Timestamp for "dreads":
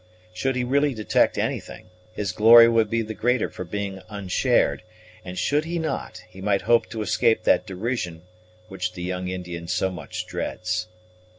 10.25-10.87